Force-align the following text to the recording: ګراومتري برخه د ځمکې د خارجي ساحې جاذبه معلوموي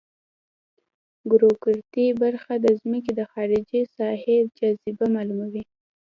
ګراومتري 1.31 2.07
برخه 2.21 2.53
د 2.59 2.67
ځمکې 2.81 3.11
د 3.15 3.21
خارجي 3.31 3.81
ساحې 3.95 4.37
جاذبه 4.57 5.05
معلوموي 5.15 5.63